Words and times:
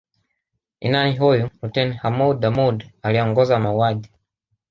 Ni 0.81 0.89
nani 0.89 1.17
huyu 1.17 1.49
Luteni 1.61 1.93
Hamoud 1.95 2.43
Hamoud 2.43 2.85
aliyeongoza 3.01 3.59
mauaji 3.59 4.09